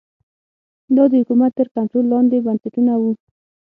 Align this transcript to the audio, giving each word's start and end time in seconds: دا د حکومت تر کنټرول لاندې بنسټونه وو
دا 0.95 1.03
د 1.11 1.13
حکومت 1.21 1.51
تر 1.59 1.67
کنټرول 1.75 2.05
لاندې 2.13 2.43
بنسټونه 2.45 2.93
وو 3.01 3.11